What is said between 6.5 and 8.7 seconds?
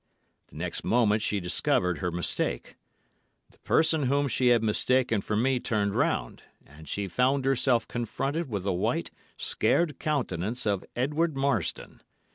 and she found herself confronted with